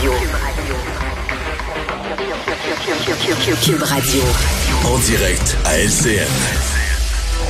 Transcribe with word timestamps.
Radio. 0.00 0.12
Cube 3.62 3.82
Radio. 3.82 4.22
En 4.86 4.98
direct 4.98 5.56
à 5.66 5.78
LCN. 5.78 6.26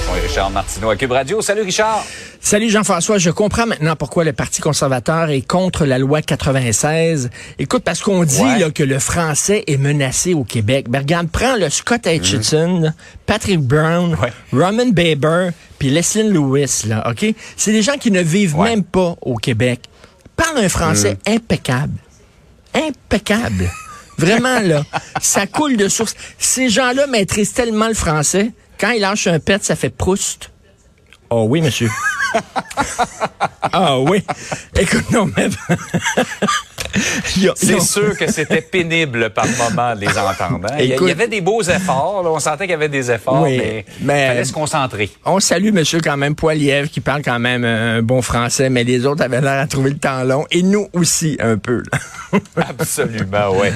Bonjour 0.06 0.22
Richard 0.22 0.50
Martineau 0.50 0.90
à 0.90 0.96
Cube 0.96 1.12
Radio. 1.12 1.40
Salut 1.40 1.62
Richard. 1.62 2.04
Salut 2.40 2.68
Jean-François, 2.68 3.18
je 3.18 3.30
comprends 3.30 3.66
maintenant 3.66 3.94
pourquoi 3.96 4.24
le 4.24 4.32
Parti 4.32 4.60
conservateur 4.60 5.30
est 5.30 5.42
contre 5.46 5.86
la 5.86 5.98
loi 5.98 6.20
96. 6.20 7.30
Écoute, 7.60 7.84
parce 7.84 8.00
qu'on 8.00 8.24
dit 8.24 8.40
Ouais. 8.42 8.58
là, 8.58 8.70
que 8.70 8.82
le 8.82 8.98
français 8.98 9.62
est 9.68 9.76
menacé 9.76 10.34
au 10.34 10.42
Québec. 10.44 10.86
Ben, 10.90 10.98
regarde, 11.00 11.28
prends 11.30 11.56
le 11.56 11.70
Scott 11.70 12.06
Hutchinson, 12.06 12.92
Patrick 13.24 13.60
Brown, 13.60 14.16
Ouais. 14.20 14.32
Roman 14.52 14.88
Baber, 14.90 15.50
puis 15.78 15.90
Leslie 15.90 16.28
Lewis, 16.28 16.82
là, 16.88 17.08
OK? 17.08 17.24
C'est 17.56 17.72
des 17.72 17.82
gens 17.82 17.96
qui 17.98 18.10
ne 18.10 18.20
vivent 18.20 18.56
Ouais. 18.58 18.70
même 18.70 18.82
pas 18.84 19.14
au 19.22 19.36
Québec. 19.36 19.80
Parlent 20.36 20.58
un 20.64 20.68
français 20.68 21.16
impeccable. 21.26 21.92
Impeccable. 22.74 23.70
Vraiment, 24.18 24.60
là, 24.60 24.84
ça 25.20 25.46
coule 25.46 25.76
de 25.76 25.88
source. 25.88 26.14
Ces 26.38 26.68
gens-là 26.68 27.06
maîtrisent 27.06 27.52
tellement 27.52 27.88
le 27.88 27.94
français, 27.94 28.52
quand 28.78 28.90
ils 28.90 29.00
lâchent 29.00 29.26
un 29.26 29.38
pet, 29.38 29.62
ça 29.64 29.76
fait 29.76 29.90
Proust. 29.90 30.50
Oh 31.30 31.46
oui, 31.48 31.60
monsieur. 31.60 31.88
ah 33.72 33.98
oui. 33.98 34.22
Écoute, 34.78 35.10
non, 35.10 35.28
mais... 35.36 35.48
C'est 37.56 37.80
sûr 37.80 38.16
que 38.18 38.30
c'était 38.30 38.60
pénible 38.60 39.30
par 39.30 39.46
moment 39.46 39.94
de 39.94 40.00
les 40.00 40.18
entendre. 40.18 40.66
hein. 40.70 40.76
Il 40.78 40.84
y 40.86 40.92
a- 40.92 40.94
Écoute- 40.96 41.06
il 41.06 41.08
y 41.08 41.12
avait 41.12 41.28
des 41.28 41.40
beaux 41.40 41.62
efforts. 41.62 42.22
là. 42.22 42.30
On 42.30 42.38
sentait 42.38 42.64
qu'il 42.64 42.72
y 42.72 42.74
avait 42.74 42.90
des 42.90 43.10
efforts, 43.10 43.40
Oui, 43.42 43.56
mais 44.02 44.24
il 44.24 44.28
fallait 44.28 44.44
se 44.44 44.52
concentrer. 44.52 45.10
On 45.24 45.40
salue 45.40 45.72
monsieur 45.72 46.00
quand 46.02 46.18
même 46.18 46.34
Poiliev 46.34 46.88
qui 46.88 47.00
parle 47.00 47.22
quand 47.22 47.38
même 47.38 47.64
un 47.64 48.02
bon 48.02 48.20
français, 48.20 48.68
mais 48.68 48.84
les 48.84 49.06
autres 49.06 49.22
avaient 49.22 49.40
l'air 49.40 49.60
à 49.62 49.66
trouver 49.66 49.90
le 49.90 49.98
temps 49.98 50.22
long 50.24 50.44
et 50.50 50.62
nous 50.62 50.88
aussi 50.92 51.38
un 51.40 51.56
peu. 51.56 51.82
là. 51.90 52.38
Absolument, 52.68 53.52
oui. 53.54 53.68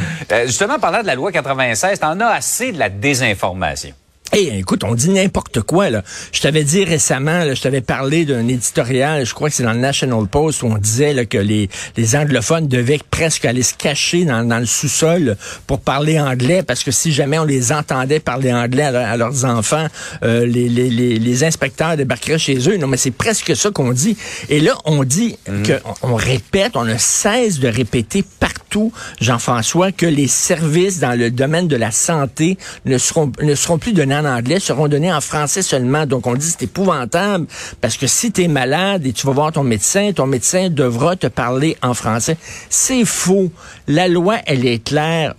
justement, 0.45 0.79
parlant 0.79 1.01
de 1.01 1.07
la 1.07 1.15
loi 1.15 1.33
96, 1.33 1.99
t'en 2.01 2.21
as 2.21 2.27
assez 2.27 2.73
de 2.73 2.79
la 2.79 2.91
désinformation. 2.91 3.93
Hey, 4.33 4.49
écoute, 4.59 4.83
on 4.85 4.95
dit 4.95 5.09
n'importe 5.11 5.63
quoi 5.63 5.89
là. 5.89 6.03
Je 6.33 6.41
t'avais 6.41 6.65
dit 6.65 6.85
récemment, 6.85 7.45
là, 7.45 7.55
je 7.55 7.63
t'avais 7.63 7.81
parlé 7.81 8.25
d'un 8.25 8.47
éditorial, 8.49 9.25
je 9.25 9.33
crois 9.33 9.49
que 9.49 9.55
c'est 9.55 9.63
dans 9.63 9.73
le 9.73 9.79
National 9.79 10.27
Post 10.27 10.63
où 10.63 10.67
on 10.67 10.77
disait 10.79 11.15
là, 11.15 11.25
que 11.25 11.39
les, 11.39 11.71
les 11.97 12.17
anglophones 12.17 12.67
devaient 12.69 12.99
presque 13.11 13.45
aller 13.45 13.63
se 13.63 13.73
cacher 13.73 14.25
dans, 14.25 14.45
dans 14.45 14.59
le 14.59 14.67
sous-sol 14.67 15.37
pour 15.67 15.81
parler 15.81 16.21
anglais 16.21 16.63
parce 16.63 16.83
que 16.83 16.91
si 16.91 17.13
jamais 17.13 17.39
on 17.39 17.45
les 17.45 17.73
entendait 17.73 18.19
parler 18.21 18.53
anglais 18.53 18.83
à, 18.83 18.91
leur- 18.91 19.07
à 19.09 19.17
leurs 19.17 19.45
enfants, 19.45 19.87
euh, 20.25 20.45
les, 20.45 20.69
les, 20.69 20.91
les, 20.91 21.19
les 21.19 21.45
inspecteurs 21.45 21.97
débarqueraient 21.97 22.39
chez 22.39 22.59
eux. 22.69 22.77
Non, 22.77 22.89
mais 22.89 22.97
c'est 22.99 23.13
presque 23.13 23.57
ça 23.57 23.71
qu'on 23.71 23.93
dit. 23.93 24.17
Et 24.49 24.61
là, 24.61 24.77
on 24.85 25.05
dit 25.05 25.39
que 25.65 25.81
on, 26.03 26.13
on 26.13 26.15
répète, 26.17 26.73
on 26.77 26.85
ne 26.85 26.97
cesse 26.99 27.59
de 27.61 27.69
répéter 27.69 28.25
partout, 28.41 28.56
Jean-François, 29.21 29.93
que 29.93 30.07
les 30.07 30.29
services 30.29 30.99
dans 30.99 31.19
le 31.19 31.31
domaine 31.31 31.69
de 31.69 31.77
la 31.77 31.91
santé 31.91 32.59
ne 32.85 32.99
seront 32.99 33.79
plus 33.79 33.93
donnés 33.93 34.17
en 34.17 34.25
anglais, 34.25 34.61
seront 34.61 34.89
donnés 34.89 35.13
en 35.13 35.21
français 35.21 35.63
seulement. 35.63 36.07
Donc 36.07 36.27
on 36.27 36.35
dit 36.35 36.47
c'est 36.47 36.65
épouvantable 36.65 37.47
parce 37.81 37.97
que 37.97 38.07
si 38.07 38.33
tu 38.33 38.43
es 38.45 38.49
malade 38.49 39.07
et 39.07 39.13
tu 39.13 39.27
vas 39.27 39.33
voir 39.33 39.53
ton 39.53 39.63
médecin, 39.63 40.13
ton 40.15 40.27
médecin 40.27 40.71
devra 40.71 41.17
te 41.17 41.27
parler 41.27 41.77
en 41.83 41.95
français. 41.95 42.37
C'est 42.71 43.05
faux. 43.05 43.51
La 43.89 44.09
loi, 44.09 44.37
elle 44.47 44.67
est 44.67 44.83
claire. 44.83 45.35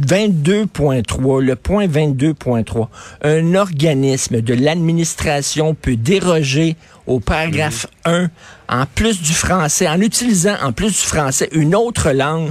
22.3, 0.00 1.40
le 1.40 1.56
point 1.56 1.86
22.3. 1.86 2.88
Un 3.22 3.54
organisme 3.54 4.40
de 4.40 4.54
l'administration 4.54 5.74
peut 5.74 5.96
déroger 5.96 6.76
au 7.06 7.20
paragraphe 7.20 7.86
1 8.04 8.28
en 8.68 8.86
plus 8.86 9.20
du 9.20 9.32
français, 9.32 9.88
en 9.88 10.00
utilisant 10.00 10.56
en 10.62 10.72
plus 10.72 10.88
du 10.88 11.06
français 11.06 11.48
une 11.52 11.74
autre 11.74 12.10
langue 12.10 12.50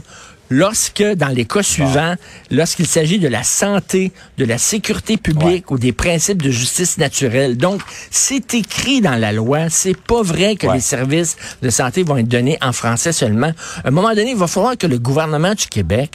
lorsque, 0.52 1.02
dans 1.16 1.30
les 1.30 1.46
cas 1.46 1.64
suivants, 1.64 2.16
lorsqu'il 2.52 2.86
s'agit 2.86 3.18
de 3.20 3.28
la 3.30 3.42
santé, 3.42 4.12
de 4.38 4.46
la 4.46 4.58
sécurité 4.58 5.16
publique 5.18 5.72
ou 5.72 5.80
des 5.80 5.94
principes 5.94 6.42
de 6.44 6.52
justice 6.52 6.98
naturelle. 6.98 7.56
Donc, 7.58 7.82
c'est 8.12 8.54
écrit 8.54 9.00
dans 9.02 9.16
la 9.16 9.32
loi. 9.32 9.70
C'est 9.70 9.98
pas 9.98 10.22
vrai 10.22 10.56
que 10.58 10.68
Ouais. 10.68 10.76
les 10.76 10.80
services 10.82 11.38
de 11.62 11.70
santé 11.70 12.04
vont 12.04 12.18
être 12.18 12.28
donnés 12.28 12.58
en 12.62 12.74
français 12.74 13.14
seulement. 13.14 13.52
À 13.84 13.88
un 13.88 13.92
moment 13.92 14.10
donné, 14.14 14.32
il 14.32 14.38
va 14.38 14.48
falloir 14.48 14.78
que 14.78 14.88
le 14.88 15.00
gouvernement 15.00 15.54
du 15.56 15.68
Québec 15.68 16.12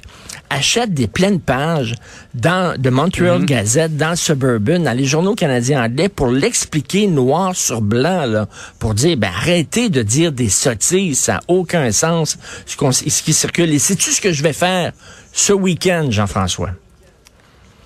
achète 0.50 0.92
des 0.94 1.08
pleines 1.08 1.41
pages 1.41 1.94
dans 2.34 2.78
de 2.80 2.91
Montreal 2.91 3.44
Gazette, 3.44 3.96
dans 3.96 4.14
Suburban, 4.14 4.78
dans 4.80 4.92
les 4.92 5.04
journaux 5.06 5.34
canadiens 5.34 5.82
anglais 5.82 6.08
pour 6.08 6.28
l'expliquer 6.28 7.06
noir 7.08 7.56
sur 7.56 7.80
blanc, 7.80 8.26
là, 8.26 8.46
pour 8.78 8.94
dire, 8.94 9.16
ben, 9.16 9.30
arrêtez 9.34 9.88
de 9.88 10.02
dire 10.02 10.30
des 10.30 10.48
sottises, 10.50 11.19
ça 11.19 11.32
n'a 11.34 11.41
aucun 11.48 11.91
sens, 11.91 12.38
ce, 12.66 12.76
qu'on- 12.76 12.92
ce 12.92 13.02
qui 13.22 13.32
circule. 13.32 13.72
Et 13.72 13.78
sais-tu 13.78 14.12
ce 14.12 14.20
que 14.20 14.25
je 14.32 14.42
vais 14.42 14.53
faire 14.53 14.92
ce 15.32 15.53
week-end, 15.53 16.09
Jean-François? 16.10 16.70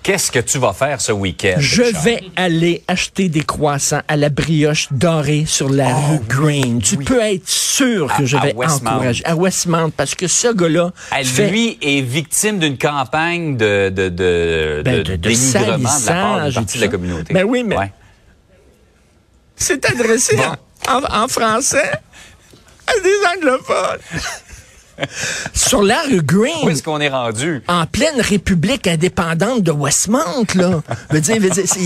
Qu'est-ce 0.03 0.31
que 0.31 0.39
tu 0.39 0.57
vas 0.57 0.73
faire 0.73 0.99
ce 0.99 1.11
week-end? 1.11 1.57
Je 1.59 1.83
Richard? 1.83 2.01
vais 2.01 2.23
aller 2.35 2.83
acheter 2.87 3.29
des 3.29 3.43
croissants 3.43 4.01
à 4.07 4.17
la 4.17 4.29
brioche 4.29 4.87
dorée 4.89 5.45
sur 5.45 5.69
la 5.69 5.93
rue 5.93 6.19
Green. 6.27 6.81
Tu 6.81 6.97
peux 6.97 7.21
être 7.21 7.47
sûr 7.47 8.07
que 8.17 8.23
À- 8.23 8.25
je 8.25 8.35
à 8.35 8.39
vais 8.39 8.53
Westmount. 8.55 8.89
encourager 8.93 9.23
à 9.27 9.35
Westmount 9.35 9.91
parce 9.91 10.15
que 10.15 10.25
ce 10.25 10.51
gars-là 10.53 10.91
fait 11.23 11.49
Lui 11.51 11.77
est 11.83 12.01
victime 12.01 12.57
d'une 12.57 12.79
campagne 12.79 13.57
de, 13.57 13.89
de, 13.89 14.09
de, 14.09 14.81
ben, 14.83 14.97
de, 14.97 15.03
de, 15.03 15.11
de 15.11 15.15
dénigrement 15.17 15.77
de 15.77 16.05
la 16.07 16.13
part 16.13 16.51
partie 16.51 16.77
de 16.79 16.81
la 16.83 16.87
communauté. 16.87 17.33
Ben 17.35 17.43
oui, 17.43 17.63
mais 17.63 17.77
Ouais. 17.77 17.91
c'est 19.55 19.85
adressé 19.85 20.35
en 20.89 21.27
français 21.27 21.91
à 22.87 22.93
des 23.03 23.37
anglophones. 23.37 23.99
Sur 25.53 25.81
la 25.83 26.01
rue 26.03 26.19
Où 26.19 26.23
Green, 26.23 26.69
est-ce 26.69 26.83
qu'on 26.83 26.99
est 26.99 27.09
rendu? 27.09 27.61
en 27.67 27.85
pleine 27.85 28.19
république 28.19 28.87
indépendante 28.87 29.63
de 29.63 29.71
Westmount, 29.71 30.45
là. 30.55 30.81
Veux 31.09 31.21
dire, 31.21 31.41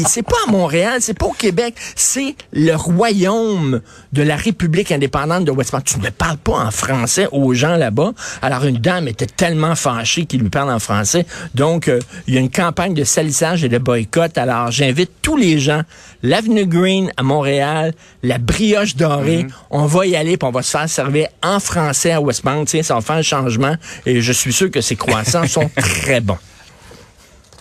c'est 0.07 0.23
pas 0.23 0.35
à 0.47 0.51
Montréal, 0.51 0.97
c'est 1.01 1.17
pas 1.17 1.25
au 1.25 1.31
Québec, 1.33 1.75
c'est 1.95 2.35
le 2.53 2.73
royaume 2.73 3.81
de 4.13 4.21
la 4.23 4.35
République 4.35 4.91
indépendante 4.91 5.45
de 5.45 5.51
Westmount. 5.51 5.81
Tu 5.81 5.99
ne 5.99 6.09
parles 6.09 6.37
pas 6.37 6.53
en 6.53 6.71
français 6.71 7.27
aux 7.31 7.53
gens 7.53 7.75
là-bas. 7.75 8.13
Alors, 8.41 8.65
une 8.65 8.77
dame 8.77 9.07
était 9.07 9.25
tellement 9.25 9.75
fâchée 9.75 10.25
qu'il 10.25 10.41
lui 10.41 10.49
parle 10.49 10.71
en 10.71 10.79
français. 10.79 11.25
Donc, 11.53 11.87
euh, 11.87 11.99
il 12.27 12.33
y 12.33 12.37
a 12.37 12.39
une 12.39 12.51
campagne 12.51 12.93
de 12.93 13.03
salissage 13.03 13.63
et 13.63 13.69
de 13.69 13.77
boycott. 13.77 14.37
Alors, 14.37 14.71
j'invite 14.71 15.11
tous 15.21 15.37
les 15.37 15.59
gens, 15.59 15.81
l'Avenue 16.23 16.65
Green 16.65 17.11
à 17.17 17.23
Montréal, 17.23 17.93
la 18.23 18.37
brioche 18.37 18.95
dorée, 18.95 19.47
on 19.69 19.85
va 19.85 20.05
y 20.05 20.15
aller 20.15 20.37
puis 20.37 20.47
on 20.47 20.51
va 20.51 20.61
se 20.61 20.71
faire 20.71 20.89
servir 20.89 21.27
en 21.43 21.59
français 21.59 22.11
à 22.11 22.21
Westmount. 22.21 22.65
Tiens, 22.65 22.83
ça 22.83 22.95
va 22.95 23.01
faire 23.05 23.15
un 23.17 23.21
changement 23.21 23.75
et 24.05 24.21
je 24.21 24.31
suis 24.31 24.51
sûr 24.53 24.69
que 24.71 24.81
ces 24.81 24.95
croissants 24.95 25.47
sont 25.47 25.69
très 25.75 26.19
bons. 26.21 26.37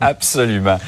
Absolument. 0.01 0.79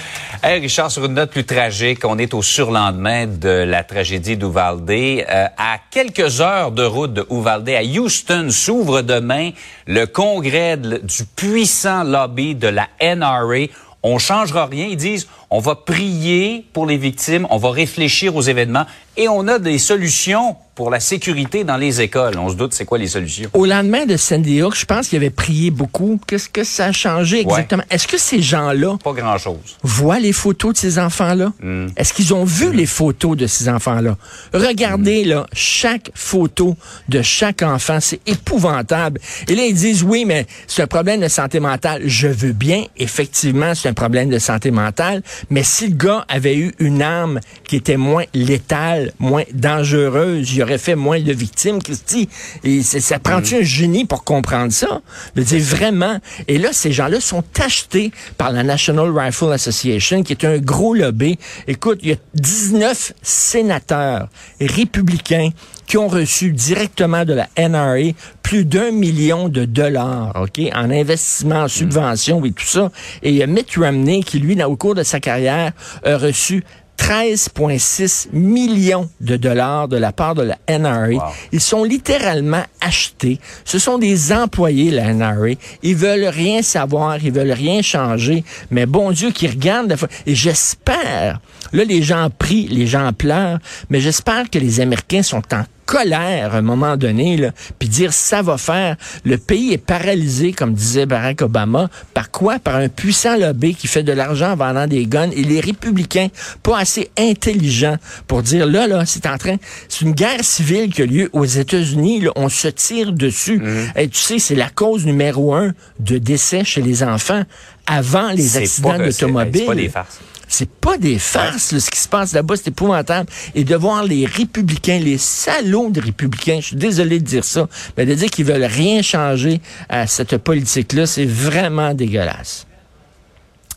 Hey 0.43 0.61
Richard, 0.61 0.91
sur 0.91 1.05
une 1.05 1.15
note 1.15 1.31
plus 1.31 1.45
tragique, 1.45 2.05
on 2.05 2.19
est 2.19 2.35
au 2.35 2.43
surlendemain 2.43 3.27
de 3.27 3.49
la 3.49 3.85
tragédie 3.85 4.37
d'Uvalde. 4.37 4.91
Euh, 4.91 5.47
à 5.57 5.77
quelques 5.91 6.41
heures 6.41 6.73
de 6.73 6.83
route 6.85 7.15
de 7.15 7.25
Uvalde, 7.31 7.69
à 7.71 7.83
Houston, 7.85 8.49
s'ouvre 8.51 9.03
demain 9.03 9.51
le 9.87 10.07
congrès 10.07 10.77
de- 10.77 10.99
du 10.99 11.25
puissant 11.37 12.03
lobby 12.03 12.57
de 12.57 12.67
la 12.69 12.89
NRA. 13.01 13.67
On 14.03 14.19
changera 14.19 14.67
rien. 14.67 14.87
Ils 14.91 14.97
disent, 14.97 15.29
on 15.51 15.61
va 15.61 15.77
prier 15.77 16.67
pour 16.73 16.85
les 16.87 16.97
victimes, 16.99 17.47
on 17.51 17.57
va 17.59 17.71
réfléchir 17.71 18.35
aux 18.37 18.43
événements 18.43 18.87
et 19.17 19.29
on 19.29 19.47
a 19.49 19.59
des 19.59 19.79
solutions 19.79 20.57
pour 20.75 20.91
la 20.91 21.01
sécurité 21.01 21.65
dans 21.65 21.79
les 21.79 22.03
écoles. 22.03 22.37
On 22.39 22.51
se 22.51 22.55
doute, 22.55 22.75
c'est 22.75 22.85
quoi 22.85 22.99
les 22.99 23.07
solutions? 23.07 23.49
Au 23.55 23.65
lendemain 23.65 24.05
de 24.05 24.19
Sandy 24.19 24.63
Hook, 24.63 24.77
je 24.77 24.85
pense 24.85 25.09
qu'il 25.09 25.17
avait 25.17 25.31
prié 25.31 25.71
beaucoup. 25.71 26.21
Qu'est-ce 26.27 26.51
que 26.51 26.65
ça 26.65 26.87
a 26.87 26.93
changé 26.93 27.41
exactement? 27.41 27.83
Est-ce 27.89 28.07
que 28.07 28.19
ces 28.19 28.43
gens-là 28.43 28.99
Pas 29.03 29.15
grand-chose. 29.15 29.79
voient 29.83 30.19
les 30.19 30.35
photos 30.35 30.75
de 30.75 30.79
ces 30.79 30.99
enfants-là? 30.99 31.55
Est-ce 31.97 32.13
qu'ils 32.13 32.35
ont 32.35 32.45
vu 32.45 32.75
les 32.75 32.85
photos 32.85 33.39
de 33.39 33.47
ces 33.47 33.71
enfants-là? 33.71 34.19
Regardez, 34.53 35.25
là, 35.25 35.47
chaque 35.55 36.11
photo 36.15 36.77
de 37.09 37.23
chaque 37.23 37.63
enfant, 37.63 37.97
c'est 37.99 38.21
épouvantable. 38.29 39.19
Et 39.49 39.55
là, 39.55 39.65
ils 39.65 39.75
disent, 39.75 40.03
oui, 40.03 40.27
mais 40.27 40.47
c'est 40.67 40.83
un 40.83 40.87
problème 40.87 41.23
de 41.23 41.29
santé 41.29 41.59
mentale. 41.59 42.03
Je 42.05 42.29
veux 42.29 42.53
bien, 42.53 42.85
effectivement, 42.99 43.75
c'est 43.75 43.89
un 43.89 43.95
problème 43.95 44.29
de 44.29 44.39
santé 44.39 44.71
mentale, 44.71 45.23
mais 45.49 45.63
si 45.63 45.89
le 45.89 45.97
gars 45.97 46.27
avait 46.29 46.57
eu 46.57 46.75
une 46.81 47.01
arme 47.01 47.41
qui 47.65 47.77
était 47.77 47.97
moins 47.97 48.25
létale, 48.35 49.06
moins 49.19 49.45
dangereuse, 49.53 50.53
il 50.53 50.63
aurait 50.63 50.79
fait 50.79 50.95
moins 50.95 51.21
de 51.21 51.33
victimes, 51.33 51.83
Christy. 51.83 52.29
Et 52.65 52.83
ça 52.83 53.19
prend-tu 53.19 53.57
un 53.57 53.63
génie 53.63 54.05
pour 54.05 54.25
comprendre 54.25 54.73
ça? 54.73 55.01
Je 55.35 55.41
veux 55.41 55.47
dire, 55.47 55.61
vraiment. 55.61 56.19
Et 56.49 56.59
là, 56.59 56.73
ces 56.73 56.93
gens-là 56.93 57.21
sont 57.21 57.45
achetés 57.61 58.13
par 58.39 58.53
la 58.53 58.63
National 58.63 59.11
Rifle 59.17 59.53
Association, 59.53 60.23
qui 60.23 60.33
est 60.33 60.45
un 60.45 60.59
gros 60.59 60.95
lobby. 60.95 61.39
Écoute, 61.67 62.01
il 62.03 62.11
y 62.11 62.13
a 62.13 62.17
19 62.35 63.13
sénateurs 63.23 64.29
républicains 64.61 65.51
qui 65.87 65.99
ont 65.99 66.09
reçu 66.09 66.53
directement 66.53 67.25
de 67.25 67.33
la 67.33 67.49
NRA 67.57 68.13
plus 68.43 68.65
d'un 68.65 68.91
million 68.91 69.49
de 69.49 69.65
dollars, 69.65 70.33
OK, 70.41 70.61
en 70.75 70.91
investissement, 70.91 71.63
en 71.63 71.69
subventions 71.69 72.45
et 72.45 72.53
tout 72.53 72.67
ça. 72.67 72.91
Et 73.23 73.31
il 73.31 73.37
y 73.37 73.43
a 73.43 73.47
Mitt 73.47 73.75
Romney 73.77 74.23
qui, 74.23 74.39
lui, 74.39 74.61
au 74.63 74.77
cours 74.77 74.95
de 74.95 75.03
sa 75.03 75.21
carrière, 75.21 75.73
a 76.05 76.17
reçu 76.17 76.65
13,6 76.99 78.29
millions 78.33 79.09
de 79.21 79.37
dollars 79.37 79.89
de 79.89 79.97
la 79.97 80.13
part 80.13 80.35
de 80.35 80.43
la 80.43 80.59
NRA. 80.69 81.33
Ils 81.53 81.61
sont 81.61 81.85
littéralement 81.85 82.65
achetés. 82.81 83.39
Ce 83.65 83.79
sont 83.79 83.99
des 83.99 84.33
employés, 84.33 84.91
la 84.91 85.13
NRA. 85.13 85.57
Ils 85.83 85.97
veulent 85.97 86.27
rien 86.27 86.63
savoir, 86.63 87.23
ils 87.23 87.33
veulent 87.33 87.53
rien 87.53 87.83
changer. 87.83 88.45
Mais 88.71 88.87
bon 88.87 89.11
Dieu, 89.11 89.31
qui 89.31 89.47
regardent. 89.47 89.97
Et 90.27 90.35
j'espère, 90.35 91.41
là, 91.73 91.85
les 91.85 92.03
gens 92.03 92.29
prient, 92.31 92.69
les 92.69 92.87
gens 92.87 93.13
pleurent, 93.13 93.59
mais 93.91 94.01
j'espère 94.01 94.51
que 94.51 94.59
les 94.59 94.81
Américains 94.81 95.23
sont 95.23 95.43
en 95.53 95.65
colère 95.87 96.55
à 96.55 96.59
un 96.59 96.63
moment 96.63 96.97
donné, 96.97 97.37
là, 97.37 97.53
puis 97.79 97.89
dire 97.89 98.13
ça 98.13 98.43
va 98.43 98.59
faire. 98.59 98.97
Le 99.25 99.39
pays 99.39 99.73
est 99.73 99.79
paralysé, 99.79 100.53
comme 100.53 100.75
disait 100.75 101.07
Barack 101.07 101.43
Obama. 101.43 101.89
Par 102.13 102.31
quoi? 102.31 102.59
Par 102.59 102.77
un 102.77 102.89
puissant 102.89 103.37
lobby 103.39 103.75
qui 103.75 103.87
fait 103.87 104.03
de 104.03 104.13
l'argent 104.13 104.53
en 104.53 104.57
vendant 104.57 104.87
des 104.87 105.07
guns. 105.07 105.31
Et 105.31 105.45
les 105.45 105.61
républicains, 105.61 106.29
pas 106.63 106.79
assez 106.79 107.09
intelligents 107.17 107.97
pour 108.27 108.43
dire 108.43 108.67
là, 108.67 108.87
là, 108.87 109.07
c'est 109.07 109.27
en 109.27 109.39
train, 109.39 109.57
c'est 109.89 110.05
une 110.05 110.13
guerre 110.13 110.45
civile 110.45 110.93
qui 110.93 111.03
a 111.03 111.07
lieu 111.07 111.31
aux 111.33 111.45
États-Unis. 111.45 112.27
On 112.35 112.49
se 112.49 112.69
tire 112.69 113.13
dessus. 113.13 113.59
Mhm. 113.59 113.93
Et 113.97 114.09
tu 114.09 114.19
sais, 114.19 114.39
c'est 114.39 114.57
la 114.57 114.69
cause 114.69 115.07
numéro 115.07 115.55
un 115.55 115.73
de 116.01 116.19
décès 116.19 116.65
chez 116.65 116.83
les 116.83 117.03
enfants 117.05 117.45
avant 117.87 118.33
les 118.33 118.57
accidents 118.57 118.99
d'automobile. 118.99 119.61
C'est 119.61 119.67
pas 119.67 119.75
des 119.77 119.89
farces. 119.89 120.21
C'est 120.49 120.71
pas 120.71 120.97
des 120.99 121.19
farces, 121.19 121.79
ce 121.79 121.91
qui 121.91 121.99
se 121.99 122.09
passe 122.09 122.33
là-bas, 122.33 122.55
c'est 122.57 122.69
épouvantable. 122.69 123.29
Et 123.55 123.65
de 123.65 123.75
voir 123.77 124.05
les 124.05 124.27
républicains, 124.27 124.99
les 124.99 125.19
salauds 125.19 125.91
des 125.91 126.01
républicains, 126.01 126.59
je 126.61 126.69
suis 126.69 126.77
désolé 126.77 127.19
de 127.19 127.25
dire 127.25 127.45
ça, 127.45 127.69
mais 127.97 128.07
de 128.07 128.15
dire 128.15 128.31
qu'ils 128.31 128.47
veulent 128.47 128.65
rien 128.65 129.03
changer 129.03 129.61
à 129.89 130.07
cette 130.07 130.37
politique-là, 130.39 131.07
c'est 131.07 131.27
vraiment 131.27 131.95
dégueulasse. 131.95 132.67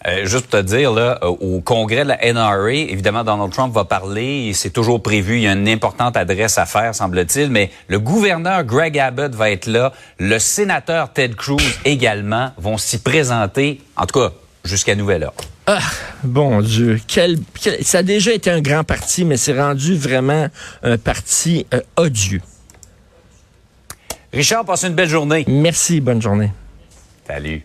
Euh, 0.08 0.26
juste 0.26 0.48
pour 0.48 0.60
te 0.60 0.66
dire, 0.66 0.94
là, 0.94 1.20
euh, 1.24 1.28
au 1.28 1.60
congrès 1.60 2.04
de 2.04 2.10
la 2.10 2.34
NRA, 2.34 2.72
évidemment, 2.72 3.26
Donald 3.26 3.52
Trump 3.52 3.74
va 3.74 3.84
parler. 3.84 4.54
C'est 4.54 4.70
toujours 4.70 5.04
prévu. 5.04 5.36
Il 5.38 5.42
y 5.42 5.48
a 5.48 5.52
une 5.52 5.68
importante 5.68 6.16
adresse 6.16 6.58
à 6.58 6.66
faire, 6.66 6.96
semble-t-il. 6.96 7.50
Mais 7.50 7.70
le 7.88 8.00
gouverneur 8.00 8.64
Greg 8.64 8.98
Abbott 8.98 9.36
va 9.36 9.52
être 9.52 9.68
là. 9.68 9.92
Le 10.18 10.40
sénateur 10.40 11.12
Ted 11.12 11.34
Cruz 11.36 11.62
également 11.84 12.52
vont 12.58 12.78
s'y 12.78 13.00
présenter. 13.00 13.82
En 13.98 14.06
tout 14.06 14.20
cas, 14.20 14.32
jusqu'à 14.64 14.96
nouvel 14.96 15.24
ordre. 15.24 15.44
Ah, 15.68 15.80
bon 16.24 16.62
Dieu. 16.62 17.00
Quel, 17.08 17.38
ça 17.82 18.00
a 18.00 18.04
déjà 18.04 18.34
été 18.34 18.50
un 18.50 18.62
grand 18.62 18.84
parti, 18.84 19.26
mais 19.26 19.38
c'est 19.38 19.60
rendu 19.60 19.96
vraiment 19.96 20.48
un 20.84 20.98
parti 20.98 21.66
euh, 21.74 21.82
odieux. 21.98 22.42
Richard, 24.34 24.66
passe 24.66 24.84
une 24.84 24.94
belle 24.94 25.10
journée. 25.10 25.46
Merci, 25.48 26.02
bonne 26.02 26.22
journée. 26.22 26.52
Salut. 27.28 27.64